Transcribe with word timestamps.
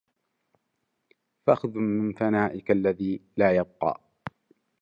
فَخُذْ 1.47 1.77
مِنْ 1.77 2.13
فَنَائِك 2.13 2.71
الَّذِي 2.71 3.21
لَا 3.37 3.55
يَبْقَى 3.55 4.01